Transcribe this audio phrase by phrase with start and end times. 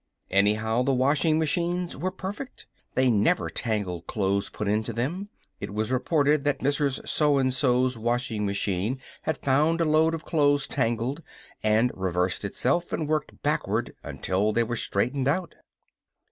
[0.31, 2.65] Anyhow the washing machines were perfect.
[2.95, 5.29] They never tangled clothes put into them.
[5.59, 7.07] It was reported that Mrs.
[7.07, 11.21] So and so's washing machine had found a load of clothes tangled,
[11.61, 15.53] and reversed itself and worked backward until they were straightened out.